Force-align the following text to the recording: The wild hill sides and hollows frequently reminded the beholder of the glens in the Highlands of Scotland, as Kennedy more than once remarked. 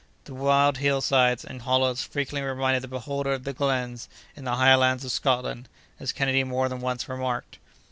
The 0.23 0.33
wild 0.33 0.77
hill 0.79 0.99
sides 0.99 1.45
and 1.45 1.61
hollows 1.61 2.01
frequently 2.03 2.41
reminded 2.41 2.81
the 2.81 2.87
beholder 2.87 3.33
of 3.33 3.43
the 3.43 3.53
glens 3.53 4.09
in 4.35 4.45
the 4.45 4.55
Highlands 4.55 5.05
of 5.05 5.11
Scotland, 5.11 5.69
as 5.99 6.11
Kennedy 6.11 6.43
more 6.43 6.67
than 6.67 6.81
once 6.81 7.07
remarked. 7.07 7.59